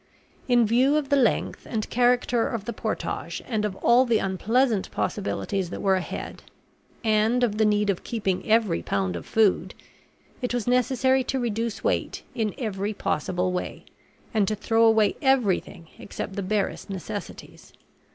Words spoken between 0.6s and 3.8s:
view of the length and character of the portage, and of